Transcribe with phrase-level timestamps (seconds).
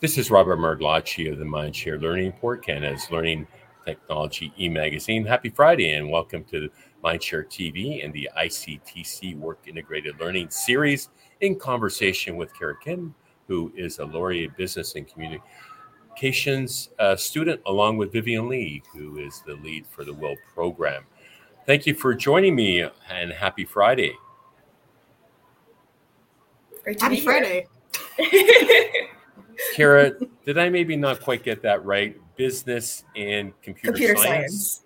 [0.00, 3.48] This is Robert Martellacci of the Mindshare Learning Report, Canada's Learning
[3.84, 5.26] Technology e-magazine.
[5.26, 6.70] Happy Friday and welcome to
[7.02, 11.08] Mindshare TV and the ICTC Work Integrated Learning series
[11.40, 13.12] in conversation with Kara Kim,
[13.48, 19.42] who is a Laurier business and communications uh, student, along with Vivian Lee, who is
[19.48, 21.02] the lead for the WIL program.
[21.66, 24.16] Thank you for joining me and happy Friday.
[26.84, 27.66] Great to happy Friday.
[29.74, 30.12] Kara,
[30.44, 32.16] did I maybe not quite get that right?
[32.36, 34.26] Business and computer, computer science?
[34.52, 34.84] science.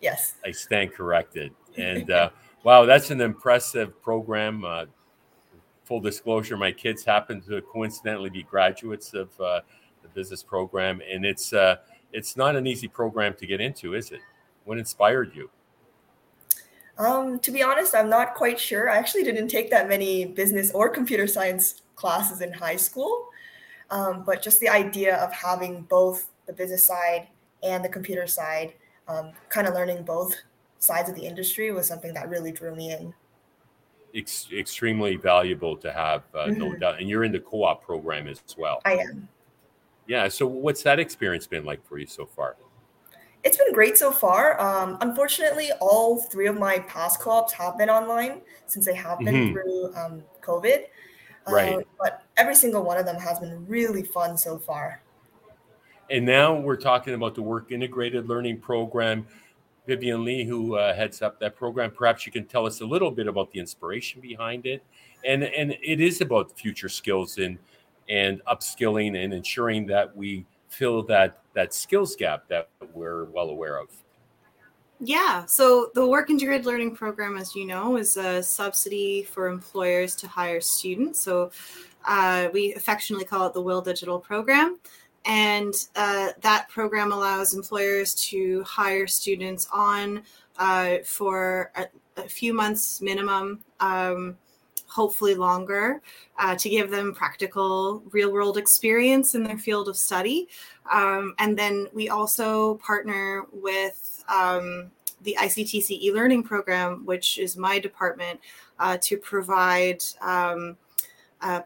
[0.00, 0.34] Yes.
[0.44, 1.52] I stand corrected.
[1.76, 2.30] And uh,
[2.64, 4.64] wow, that's an impressive program.
[4.64, 4.86] Uh,
[5.84, 9.60] full disclosure, my kids happen to coincidentally be graduates of uh,
[10.02, 11.76] the business program, and it's uh,
[12.12, 14.20] it's not an easy program to get into, is it?
[14.64, 15.50] What inspired you?
[16.98, 18.90] Um, to be honest, I'm not quite sure.
[18.90, 23.28] I actually didn't take that many business or computer science classes in high school.
[23.90, 27.28] Um, but just the idea of having both the business side
[27.62, 28.74] and the computer side,
[29.08, 30.34] um, kind of learning both
[30.78, 33.14] sides of the industry was something that really drew me in.
[34.14, 36.58] Ex- extremely valuable to have, uh, mm-hmm.
[36.58, 37.00] no doubt.
[37.00, 38.80] And you're in the co op program as well.
[38.84, 39.28] I am.
[40.06, 40.28] Yeah.
[40.28, 42.56] So, what's that experience been like for you so far?
[43.44, 44.60] It's been great so far.
[44.60, 49.18] Um, unfortunately, all three of my past co ops have been online since they have
[49.18, 49.52] been mm-hmm.
[49.52, 50.84] through um, COVID.
[51.50, 51.78] Right.
[51.78, 55.02] Uh, but every single one of them has been really fun so far.
[56.10, 59.26] And now we're talking about the Work Integrated Learning Program.
[59.86, 63.10] Vivian Lee, who uh, heads up that program, perhaps you can tell us a little
[63.10, 64.82] bit about the inspiration behind it.
[65.24, 67.58] And, and it is about future skills and,
[68.06, 73.78] and upskilling and ensuring that we fill that, that skills gap that we're well aware
[73.78, 73.88] of.
[75.00, 75.44] Yeah.
[75.46, 80.28] So the Work Integrated Learning Program, as you know, is a subsidy for employers to
[80.28, 81.20] hire students.
[81.20, 81.52] So
[82.04, 84.78] uh, we affectionately call it the WIL Digital Program.
[85.24, 90.22] And uh, that program allows employers to hire students on
[90.58, 91.86] uh, for a,
[92.16, 94.36] a, few months minimum, um,
[94.86, 96.00] hopefully longer,
[96.38, 100.48] uh, to give them practical real world experience in their field of study.
[100.90, 104.90] Um, and then we also partner with um,
[105.22, 108.40] the ICTC e-learning program, which is my department,
[108.78, 110.76] uh, to provide um,
[111.40, 111.62] uh,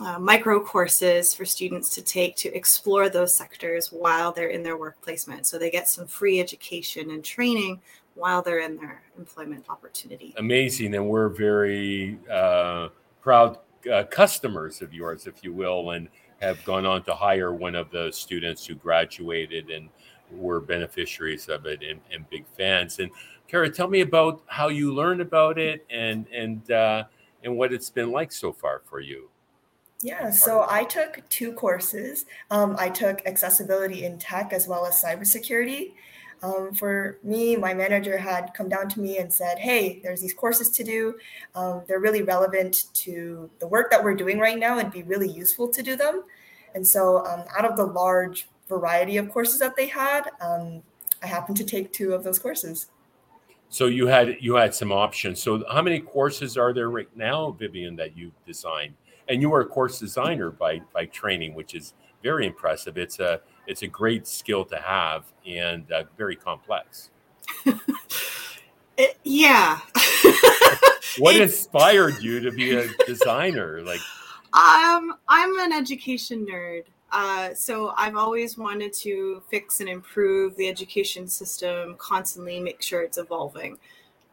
[0.00, 4.76] uh, micro courses for students to take to explore those sectors while they're in their
[4.76, 5.46] work placement.
[5.46, 7.80] So they get some free education and training
[8.14, 10.34] while they're in their employment opportunity.
[10.38, 10.94] Amazing.
[10.94, 12.88] And we're very uh,
[13.20, 13.58] proud
[13.92, 16.08] uh, customers of yours, if you will, and
[16.40, 19.88] have gone on to hire one of the students who graduated and
[20.30, 22.98] were beneficiaries of it and, and big fans.
[22.98, 23.10] And
[23.48, 27.04] Kara, tell me about how you learned about it and and uh,
[27.42, 29.28] and what it's been like so far for you.
[30.02, 32.26] Yeah, so I took two courses.
[32.50, 35.92] Um, I took accessibility in tech as well as cybersecurity.
[36.42, 40.34] Um, for me, my manager had come down to me and said, Hey, there's these
[40.34, 41.14] courses to do.
[41.54, 44.78] Um, they're really relevant to the work that we're doing right now.
[44.78, 46.24] It'd be really useful to do them.
[46.74, 50.82] And so, um, out of the large variety of courses that they had, um,
[51.22, 52.88] I happened to take two of those courses.
[53.68, 55.42] So you had you had some options.
[55.42, 58.94] So how many courses are there right now, Vivian, that you've designed?
[59.28, 62.98] And you are a course designer by by training, which is very impressive.
[62.98, 67.10] It's a it's a great skill to have and uh, very complex.
[68.96, 69.80] it, yeah.
[71.18, 73.82] what inspired you to be a designer?
[73.82, 74.00] Like,
[74.52, 76.84] um, I'm an education nerd.
[77.12, 83.02] Uh, so I've always wanted to fix and improve the education system, constantly make sure
[83.02, 83.78] it's evolving.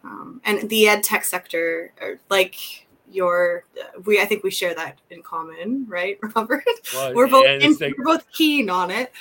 [0.03, 1.93] Um, and the ed tech sector,
[2.29, 3.65] like your,
[4.05, 6.63] we I think we share that in common, right, Robert?
[6.93, 9.11] Well, we're both in, like, we're both keen on it.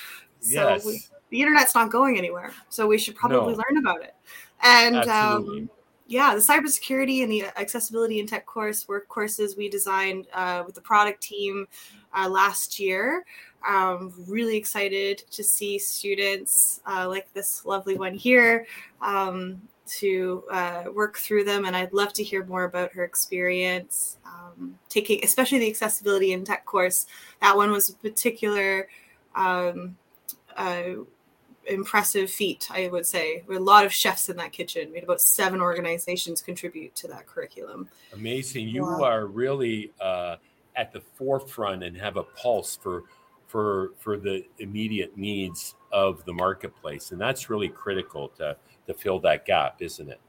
[0.40, 0.86] So yes.
[0.86, 3.58] we, the internet's not going anywhere, so we should probably no.
[3.58, 4.14] learn about it.
[4.62, 5.70] And um,
[6.10, 10.74] yeah, the cybersecurity and the accessibility and tech course work courses we designed uh, with
[10.74, 11.66] the product team
[12.12, 13.24] uh, last year
[13.66, 18.66] um, really excited to see students uh, like this lovely one here
[19.00, 21.64] um, to uh, work through them.
[21.64, 26.46] And I'd love to hear more about her experience um, taking, especially the accessibility and
[26.46, 27.06] tech course.
[27.40, 28.88] That one was a particular
[29.34, 29.96] um,
[30.56, 31.04] uh,
[31.66, 33.38] impressive feat, I would say.
[33.38, 34.88] There were a lot of chefs in that kitchen.
[34.90, 37.88] We had about seven organizations contribute to that curriculum.
[38.12, 38.68] Amazing.
[38.68, 39.02] You wow.
[39.02, 40.36] are really uh,
[40.76, 43.04] at the forefront and have a pulse for
[43.46, 48.56] for for the immediate needs of the marketplace and that's really critical to
[48.86, 50.20] to fill that gap isn't it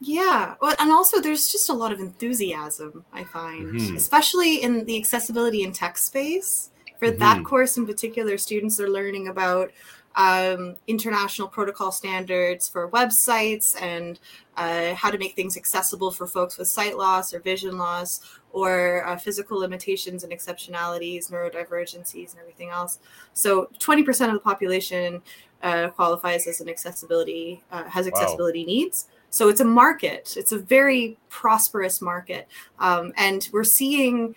[0.00, 3.96] yeah well and also there's just a lot of enthusiasm i find mm-hmm.
[3.96, 7.18] especially in the accessibility and tech space For mm-hmm.
[7.18, 9.72] that course in particular, students are learning about
[10.16, 14.18] um, international protocol standards for websites and
[14.56, 18.20] uh, how to make things accessible for folks with sight loss or vision loss
[18.52, 22.98] or uh, physical limitations and exceptionalities, neurodivergencies, and everything else.
[23.32, 25.22] So 20% of the population
[25.62, 28.66] uh, qualifies as an accessibility, uh, has accessibility wow.
[28.66, 29.08] needs.
[29.30, 30.34] So it's a market.
[30.36, 32.48] It's a very prosperous market,
[32.78, 34.34] um, and we're seeing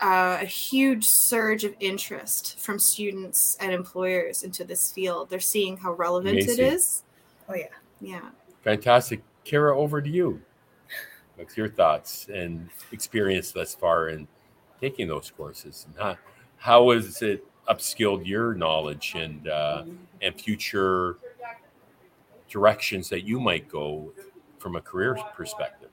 [0.00, 5.30] uh, a huge surge of interest from students and employers into this field.
[5.30, 6.64] They're seeing how relevant Amazing.
[6.64, 7.02] it is.
[7.48, 7.66] Oh yeah,
[8.00, 8.28] yeah.
[8.62, 9.78] Fantastic, Kara.
[9.78, 10.42] Over to you.
[11.36, 14.26] What's your thoughts and experience thus far in
[14.80, 16.16] taking those courses, and how
[16.56, 19.84] how has it upskilled your knowledge and uh,
[20.20, 21.16] and future
[22.48, 24.12] directions that you might go
[24.58, 25.85] from a career perspective?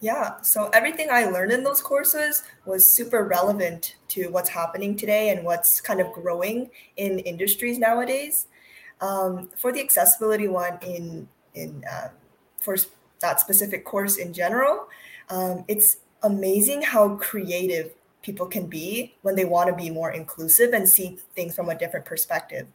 [0.00, 5.30] Yeah, so everything I learned in those courses was super relevant to what's happening today
[5.30, 8.48] and what's kind of growing in industries nowadays.
[9.00, 12.08] Um, for the accessibility one in in uh,
[12.60, 12.76] for
[13.20, 14.88] that specific course in general,
[15.30, 17.92] um, it's amazing how creative
[18.22, 21.74] people can be when they want to be more inclusive and see things from a
[21.74, 22.66] different perspective.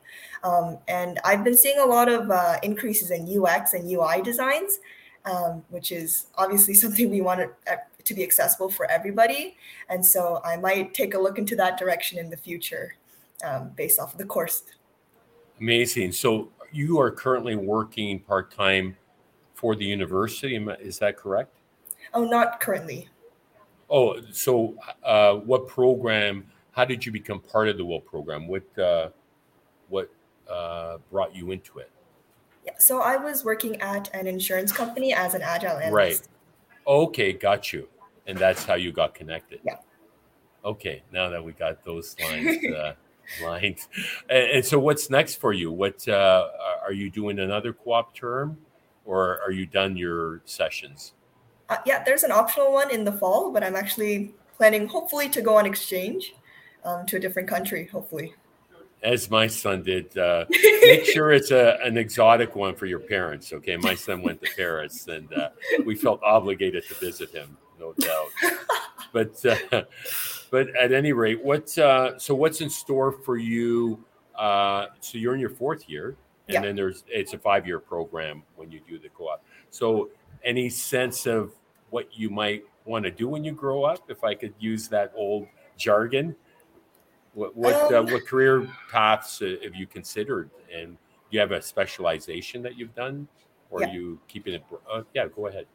[0.43, 4.79] Um, and I've been seeing a lot of uh, increases in UX and UI designs,
[5.25, 9.57] um, which is obviously something we want to, uh, to be accessible for everybody.
[9.89, 12.95] And so I might take a look into that direction in the future
[13.43, 14.63] um, based off of the course.
[15.59, 16.13] Amazing.
[16.13, 18.95] So you are currently working part time
[19.53, 20.55] for the university.
[20.79, 21.53] Is that correct?
[22.13, 23.09] Oh, not currently.
[23.89, 26.45] Oh, so uh, what program?
[26.71, 28.47] How did you become part of the WIL program?
[28.47, 29.09] What uh,
[29.89, 30.11] what
[30.49, 31.91] uh, brought you into it?
[32.69, 35.93] Yeah, so I was working at an insurance company as an agile analyst.
[35.93, 36.21] Right.
[36.87, 37.87] Okay, got you.
[38.27, 39.59] And that's how you got connected.
[39.63, 39.77] Yeah.
[40.63, 42.93] Okay, now that we got those lines uh,
[43.43, 43.79] lined,
[44.29, 45.71] and, and, so what's next for you?
[45.71, 46.49] What uh,
[46.83, 48.57] are you doing another co-op term,
[49.05, 51.13] or are you done your sessions?
[51.69, 55.41] Uh, yeah, there's an optional one in the fall, but I'm actually planning, hopefully, to
[55.41, 56.33] go on exchange
[56.83, 57.85] um, to a different country.
[57.85, 58.33] Hopefully.
[59.01, 63.53] As my son did, uh, make sure it's a, an exotic one for your parents.
[63.53, 65.49] Okay, my son went to Paris, and uh,
[65.85, 68.29] we felt obligated to visit him, no doubt.
[69.11, 69.83] But uh,
[70.51, 74.03] but at any rate, what uh, so what's in store for you?
[74.37, 76.15] Uh, so you're in your fourth year,
[76.47, 76.61] and yeah.
[76.61, 79.43] then there's it's a five year program when you do the co-op.
[79.69, 80.09] So
[80.43, 81.51] any sense of
[81.89, 85.11] what you might want to do when you grow up, if I could use that
[85.15, 85.47] old
[85.77, 86.35] jargon.
[87.39, 90.97] What what, uh, um, uh, what career paths have you considered, and do
[91.31, 93.29] you have a specialization that you've done,
[93.69, 93.87] or yeah.
[93.87, 94.63] are you keeping it?
[94.91, 95.65] Uh, yeah, go ahead.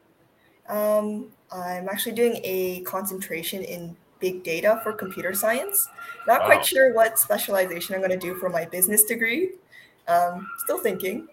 [0.69, 5.89] Um, I'm actually doing a concentration in big data for computer science.
[6.27, 6.47] Not wow.
[6.47, 9.53] quite sure what specialization I'm going to do for my business degree.
[10.07, 11.29] Um, still thinking.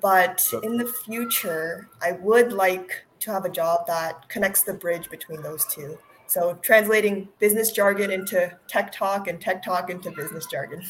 [0.00, 4.72] But so, in the future, I would like to have a job that connects the
[4.72, 5.98] bridge between those two.
[6.26, 10.82] So translating business jargon into tech talk and tech talk into business jargon.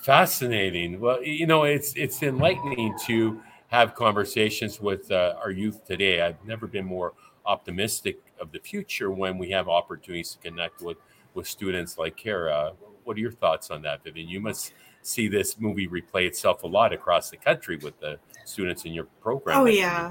[0.00, 1.00] Fascinating.
[1.00, 6.22] Well, you know, it's it's enlightening to have conversations with uh, our youth today.
[6.22, 7.12] I've never been more
[7.46, 10.96] optimistic of the future when we have opportunities to connect with
[11.34, 12.72] with students like Kara.
[13.04, 14.28] What are your thoughts on that, Vivian?
[14.28, 14.72] You must
[15.02, 19.04] see this movie replay itself a lot across the country with the students in your
[19.20, 19.60] program.
[19.60, 20.10] Oh yeah,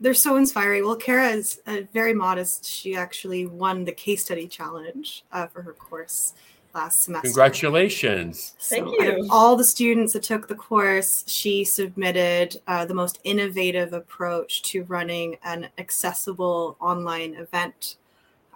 [0.00, 0.84] they're so inspiring.
[0.84, 2.64] Well, Kara is uh, very modest.
[2.64, 6.34] She actually won the case study challenge uh, for her course
[6.74, 7.28] last semester.
[7.28, 8.54] Congratulations!
[8.60, 9.26] Thank you.
[9.30, 14.84] all the students that took the course, she submitted uh, the most innovative approach to
[14.84, 17.96] running an accessible online event,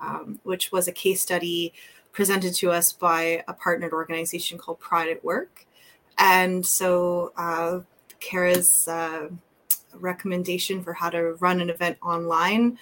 [0.00, 1.72] um, which was a case study
[2.12, 5.66] presented to us by a partnered organization called Pride at Work.
[6.18, 7.80] And so uh,
[8.20, 9.28] Kara's uh,
[9.94, 12.78] recommendation for how to run an event online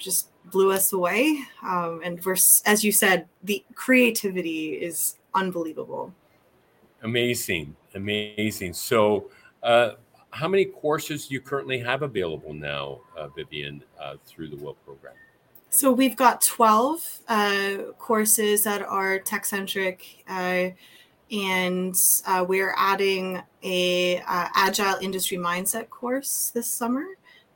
[0.00, 1.38] just blew us away.
[1.62, 2.36] Um, and we're,
[2.66, 6.12] as you said, the creativity is unbelievable.
[7.02, 8.72] Amazing, amazing.
[8.72, 9.30] So,
[9.62, 9.92] uh,
[10.32, 14.74] how many courses do you currently have available now, uh, Vivian, uh, through the WIL
[14.84, 15.14] program?
[15.70, 20.24] So we've got 12 uh, courses that are tech centric.
[21.30, 21.94] Uh, and
[22.26, 27.04] uh, we're adding a uh, agile industry mindset course this summer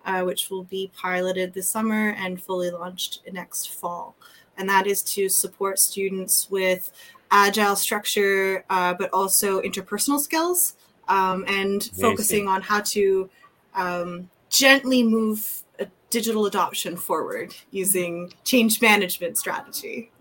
[0.05, 4.15] uh, which will be piloted this summer and fully launched next fall.
[4.57, 6.93] And that is to support students with
[7.31, 10.77] agile structure uh, but also interpersonal skills
[11.09, 13.29] um, and focusing on how to
[13.75, 15.63] um, gently move
[16.11, 20.13] digital adoption forward using change management strategy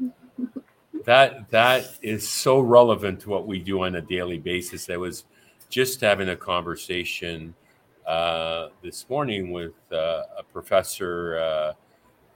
[1.06, 4.90] that that is so relevant to what we do on a daily basis.
[4.90, 5.26] I was
[5.70, 7.54] just having a conversation
[8.06, 11.74] uh, this morning with uh, a professor uh,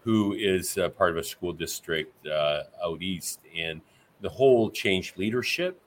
[0.03, 3.81] who is part of a school district uh, out east, and
[4.21, 5.79] the whole change leadership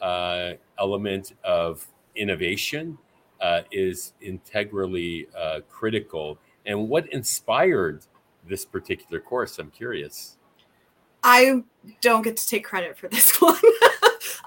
[0.00, 2.98] uh, element of innovation
[3.40, 5.26] uh, is integrally
[5.68, 6.38] critical.
[6.66, 8.04] And what inspired
[8.48, 9.58] this particular course?
[9.58, 10.36] I'm curious.
[11.22, 11.62] I
[12.00, 13.56] don't get to take credit for this one.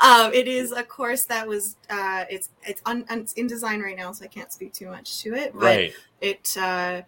[0.01, 4.12] um, it is a course that was uh, it's it's, it's in design right now,
[4.12, 5.53] so I can't speak too much to it.
[5.53, 5.94] But right.
[6.22, 7.01] it uh,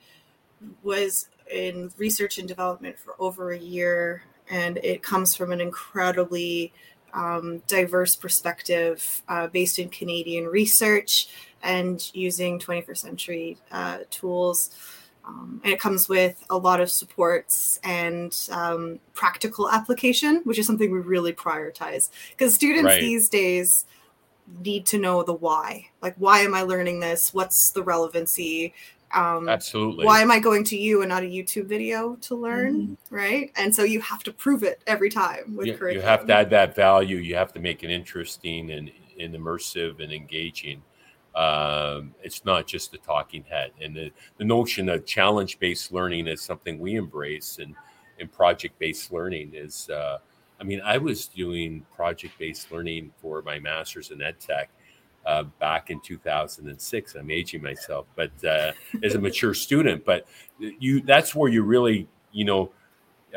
[0.84, 6.74] was in research and development for over a year, and it comes from an incredibly
[7.14, 11.30] um, diverse perspective uh, based in Canadian research
[11.64, 14.72] and using 21st century uh, tools.
[15.27, 20.65] Um, and it comes with a lot of supports and um, practical application, which is
[20.65, 23.01] something we really prioritize because students right.
[23.01, 23.86] these days
[24.63, 25.89] need to know the why.
[26.01, 27.34] Like, why am I learning this?
[27.34, 28.74] What's the relevancy?
[29.13, 30.05] Um, Absolutely.
[30.05, 32.81] Why am I going to you and not a YouTube video to learn?
[32.81, 33.15] Mm-hmm.
[33.15, 33.51] Right.
[33.57, 36.03] And so you have to prove it every time with you, curriculum.
[36.03, 37.17] You have to add that value.
[37.17, 40.81] You have to make it interesting and, and immersive and engaging.
[41.38, 43.72] Um, it's not just a talking head.
[43.79, 47.75] And the, the notion of challenge based learning is something we embrace, and,
[48.20, 49.89] and project based learning is.
[49.89, 50.17] Uh,
[50.60, 54.72] I mean, I was doing project based learning for my master's in ed tech
[55.27, 57.13] uh, back in 2006.
[57.13, 58.72] I'm aging myself, but uh,
[59.03, 60.25] as a mature student, but
[60.58, 62.72] you that's where you really, you know,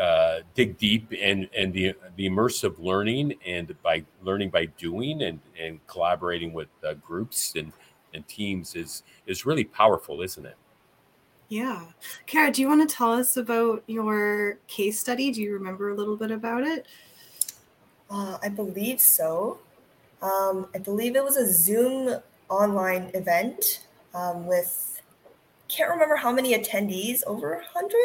[0.00, 5.40] uh, dig deep and and the the immersive learning and by learning by doing and
[5.61, 7.73] and collaborating with uh, groups and
[8.14, 10.57] and teams is is really powerful, isn't it?
[11.49, 11.87] Yeah.
[12.26, 15.33] Kara, do you want to tell us about your case study?
[15.33, 16.87] Do you remember a little bit about it?
[18.09, 19.59] Uh, I believe so.
[20.23, 24.89] Um, I believe it was a Zoom online event um, with,
[25.71, 27.97] can't remember how many attendees, over 100,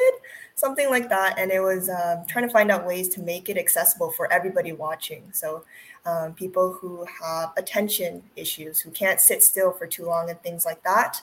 [0.54, 1.38] something like that.
[1.38, 4.72] And it was uh, trying to find out ways to make it accessible for everybody
[4.72, 5.24] watching.
[5.34, 5.66] So
[6.06, 10.66] um, people who have attention issues, who can't sit still for too long, and things
[10.66, 11.22] like that.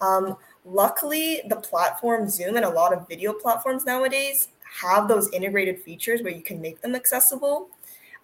[0.00, 4.48] Um, luckily, the platform Zoom and a lot of video platforms nowadays
[4.80, 7.68] have those integrated features where you can make them accessible.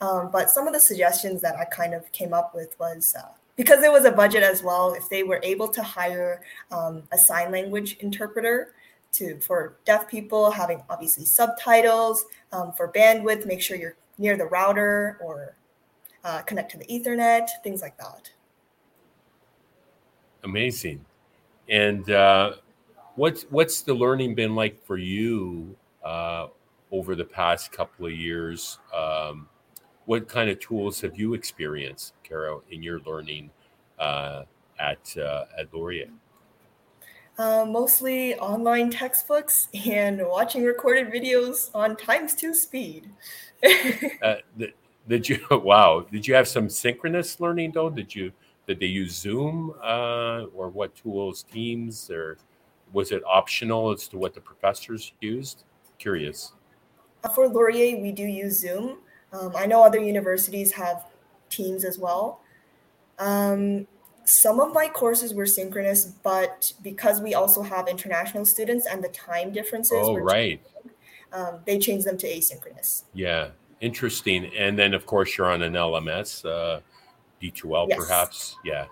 [0.00, 3.28] Um, but some of the suggestions that I kind of came up with was uh,
[3.58, 7.18] because there was a budget as well, if they were able to hire um, a
[7.18, 8.72] sign language interpreter
[9.12, 14.46] to for deaf people, having obviously subtitles um, for bandwidth, make sure you're near the
[14.46, 15.56] router or
[16.24, 18.30] uh, connect to the Ethernet, things like that.
[20.44, 21.04] Amazing.
[21.68, 22.52] And uh,
[23.16, 25.74] what's what's the learning been like for you
[26.04, 26.46] uh,
[26.92, 28.78] over the past couple of years?
[28.96, 29.48] Um,
[30.08, 33.50] what kind of tools have you experienced, Carol, in your learning
[33.98, 34.44] uh,
[34.80, 36.08] at uh, at Laurier?
[37.36, 43.10] Uh, mostly online textbooks and watching recorded videos on times two speed.
[44.22, 44.72] uh, the,
[45.06, 45.40] did you?
[45.50, 46.06] Wow.
[46.10, 47.90] Did you have some synchronous learning though?
[47.90, 48.32] Did you?
[48.66, 51.42] Did they use Zoom uh, or what tools?
[51.42, 52.38] Teams or
[52.94, 55.64] was it optional as to what the professors used?
[55.98, 56.54] Curious.
[57.22, 59.00] Uh, for Laurier, we do use Zoom.
[59.32, 61.06] Um, I know other universities have
[61.50, 62.40] Teams as well.
[63.18, 63.86] Um,
[64.24, 69.08] some of my courses were synchronous, but because we also have international students and the
[69.08, 70.60] time differences, oh right,
[71.32, 73.04] um, they changed them to asynchronous.
[73.14, 73.48] Yeah,
[73.80, 74.50] Interesting.
[74.56, 76.80] And then, of course, you're on an LMS, uh,
[77.40, 77.98] D2L, yes.
[77.98, 78.56] perhaps.
[78.64, 78.86] Yeah.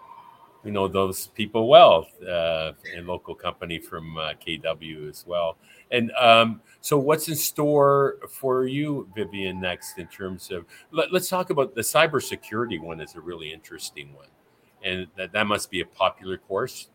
[0.66, 5.58] We know those people well, uh, and local company from uh, KW as well.
[5.92, 10.64] And um, so, what's in store for you, Vivian, next in terms of?
[10.90, 13.00] Let, us talk about the cybersecurity one.
[13.00, 14.26] Is a really interesting one,
[14.82, 16.88] and that, that must be a popular course.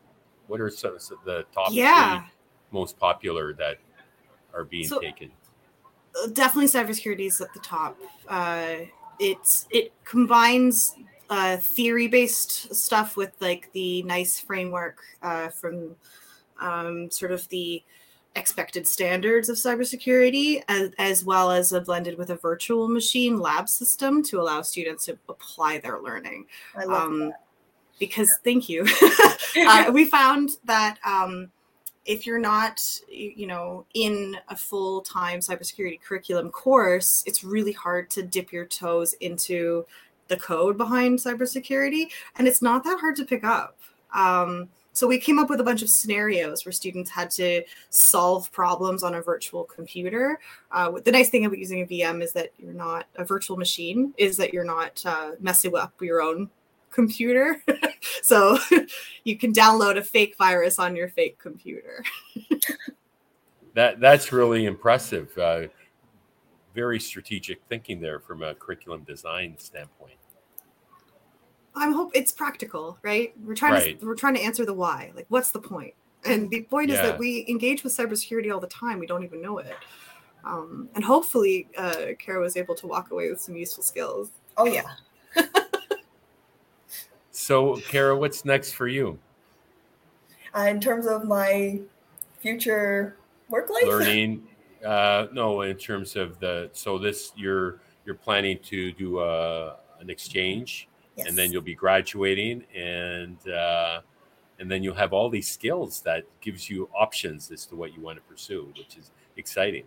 [0.48, 2.26] What are some, some the top yeah.
[2.72, 3.78] most popular that
[4.54, 5.32] are being so, taken?
[6.34, 7.98] definitely cybersecurity is at the top.
[8.28, 8.80] Uh,
[9.18, 10.94] it's it combines
[11.32, 15.96] uh, theory based stuff with like the NICE framework uh, from
[16.60, 17.82] um, sort of the
[18.36, 23.70] expected standards of cybersecurity, as, as well as a blended with a virtual machine lab
[23.70, 26.46] system to allow students to apply their learning.
[26.76, 27.44] I love um, that.
[27.98, 28.86] Because thank you.
[29.58, 31.00] uh, we found that.
[31.06, 31.50] Um,
[32.04, 38.24] if you're not you know in a full-time cybersecurity curriculum course it's really hard to
[38.24, 39.86] dip your toes into
[40.32, 42.08] the code behind cybersecurity
[42.38, 43.78] and it's not that hard to pick up
[44.14, 48.52] um, so we came up with a bunch of scenarios where students had to solve
[48.52, 50.40] problems on a virtual computer.
[50.72, 54.14] Uh, the nice thing about using a VM is that you're not a virtual machine,
[54.18, 56.50] is that you're not uh, messing up your own
[56.90, 57.64] computer.
[58.22, 58.58] so
[59.24, 62.04] you can download a fake virus on your fake computer.
[63.74, 65.36] that that's really impressive.
[65.38, 65.68] Uh,
[66.76, 70.21] very strategic thinking there from a curriculum design standpoint.
[71.76, 73.34] I'm hope it's practical, right?
[73.44, 74.00] We're trying right.
[74.00, 75.12] to we're trying to answer the why.
[75.16, 75.94] Like, what's the point?
[76.26, 76.96] And the point yeah.
[76.96, 79.00] is that we engage with cybersecurity all the time.
[79.00, 79.76] We don't even know it.
[80.44, 84.30] Um, and hopefully, uh, Kara was able to walk away with some useful skills.
[84.58, 84.84] Oh yeah.
[87.32, 89.18] so, Kara, what's next for you?
[90.56, 91.80] Uh, in terms of my
[92.40, 93.16] future
[93.50, 94.48] work life, learning.
[94.86, 99.76] Uh, no, in terms of the so this you're you're planning to do a, uh,
[100.00, 101.28] an exchange yes.
[101.28, 104.02] and then you'll be graduating and uh,
[104.60, 108.02] and then you'll have all these skills that gives you options as to what you
[108.02, 109.84] want to pursue which is exciting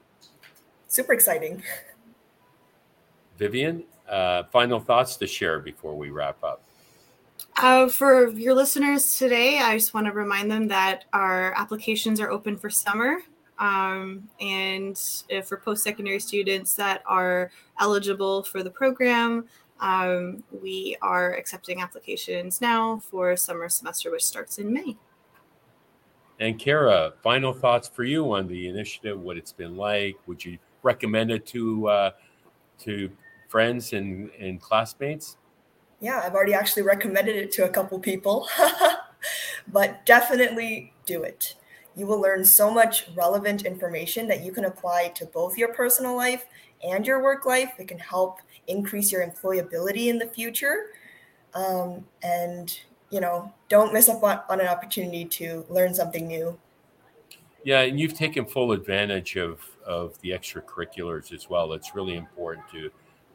[0.89, 1.63] super exciting
[3.39, 6.63] vivian uh, final thoughts to share before we wrap up
[7.57, 12.31] uh, for your listeners today, I just want to remind them that our applications are
[12.31, 13.19] open for summer.
[13.59, 14.99] Um, and
[15.45, 19.47] for post secondary students that are eligible for the program,
[19.81, 24.97] um, we are accepting applications now for summer semester, which starts in May.
[26.41, 30.17] And Kara, final thoughts for you on the initiative, what it's been like.
[30.27, 32.11] Would you recommend it to uh,
[32.81, 33.11] to
[33.49, 35.37] friends and, and classmates?
[36.01, 38.49] Yeah, I've already actually recommended it to a couple people,
[39.69, 41.55] but definitely do it.
[41.97, 46.17] You will learn so much relevant information that you can apply to both your personal
[46.17, 46.45] life
[46.83, 47.73] and your work life.
[47.79, 50.87] It can help increase your employability in the future.
[51.55, 52.77] Um, and,
[53.11, 56.59] you know, don't miss up on, on an opportunity to learn something new.
[57.63, 61.73] Yeah, and you've taken full advantage of, of the extracurriculars as well.
[61.73, 62.91] It's really important to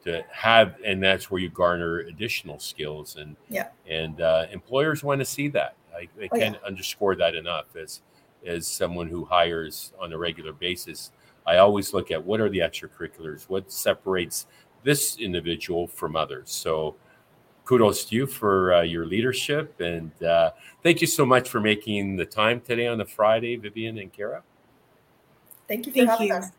[0.05, 3.17] to have, and that's where you garner additional skills.
[3.17, 5.75] And yeah, and uh, employers want to see that.
[5.93, 6.67] I, I oh, can't yeah.
[6.67, 7.75] underscore that enough.
[7.75, 8.01] As
[8.45, 11.11] as someone who hires on a regular basis,
[11.45, 14.45] I always look at what are the extracurriculars, what separates
[14.83, 16.51] this individual from others.
[16.51, 16.95] So
[17.65, 19.79] kudos to you for uh, your leadership.
[19.79, 20.51] And uh,
[20.83, 24.43] thank you so much for making the time today on a Friday, Vivian and Kara.
[25.67, 26.33] Thank you for thank having you.
[26.33, 26.51] us.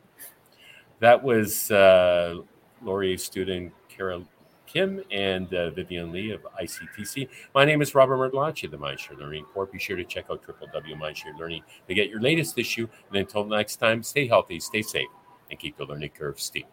[1.01, 2.43] That was uh,
[2.83, 4.23] Laurier student Kara
[4.72, 7.28] Kim and uh, Vivian Lee of ICTC.
[7.54, 9.72] My name is Robert Martellacci of the Mindshare Learning Corp.
[9.72, 12.87] Be sure to check out www.mindshare learning to get your latest issue.
[13.09, 15.09] And until next time, stay healthy, stay safe,
[15.50, 16.66] and keep the learning curve steep.